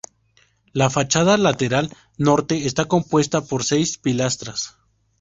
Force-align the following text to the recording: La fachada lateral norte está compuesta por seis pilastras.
La 0.73 0.89
fachada 0.89 1.37
lateral 1.37 1.91
norte 2.17 2.65
está 2.65 2.85
compuesta 2.85 3.41
por 3.41 3.63
seis 3.63 3.99
pilastras. 3.99 4.75